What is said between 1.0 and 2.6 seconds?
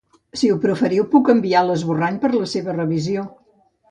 puc enviar l'esborrany per la